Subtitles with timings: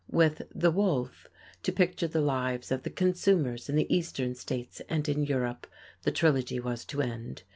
[0.09, 1.27] With "The Wolf,"
[1.61, 5.67] to picture the lives of the consumers in the Eastern States and in Europe,
[6.01, 7.43] the Trilogy was to end.